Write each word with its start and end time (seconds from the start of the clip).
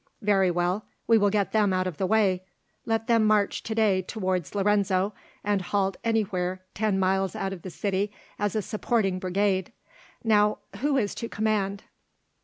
"Very 0.23 0.49
well; 0.49 0.87
we 1.05 1.19
will 1.19 1.29
get 1.29 1.51
them 1.51 1.71
out 1.73 1.85
of 1.85 1.97
the 1.97 2.07
way. 2.07 2.43
Let 2.87 3.05
them 3.05 3.23
march 3.23 3.61
to 3.61 3.75
day 3.75 4.01
towards 4.01 4.55
Lorenzo 4.55 5.13
and 5.43 5.61
halt 5.61 5.95
anywhere 6.03 6.63
ten 6.73 6.97
miles 6.97 7.35
out 7.35 7.53
of 7.53 7.61
the 7.61 7.69
city 7.69 8.11
as 8.39 8.55
a 8.55 8.63
supporting 8.63 9.19
brigade. 9.19 9.71
Now, 10.23 10.57
who 10.79 10.97
is 10.97 11.13
to 11.13 11.29
command?" 11.29 11.83